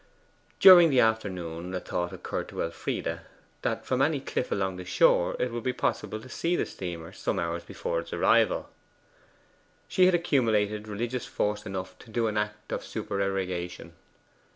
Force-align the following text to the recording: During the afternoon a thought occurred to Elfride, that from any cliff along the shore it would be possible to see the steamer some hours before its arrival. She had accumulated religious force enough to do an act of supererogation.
During 0.59 0.89
the 0.89 0.99
afternoon 0.99 1.75
a 1.75 1.79
thought 1.79 2.11
occurred 2.11 2.49
to 2.49 2.63
Elfride, 2.63 3.19
that 3.61 3.85
from 3.85 4.01
any 4.01 4.19
cliff 4.19 4.51
along 4.51 4.77
the 4.77 4.83
shore 4.83 5.35
it 5.37 5.51
would 5.51 5.61
be 5.61 5.73
possible 5.73 6.19
to 6.19 6.27
see 6.27 6.55
the 6.55 6.65
steamer 6.65 7.11
some 7.11 7.37
hours 7.37 7.63
before 7.63 7.99
its 7.99 8.11
arrival. 8.11 8.69
She 9.87 10.07
had 10.07 10.15
accumulated 10.15 10.87
religious 10.87 11.27
force 11.27 11.67
enough 11.67 11.99
to 11.99 12.09
do 12.09 12.25
an 12.25 12.35
act 12.37 12.71
of 12.71 12.83
supererogation. 12.83 13.93